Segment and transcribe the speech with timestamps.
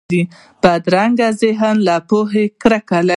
[0.63, 3.09] بدرنګه ذهن له پوهې کرکه لري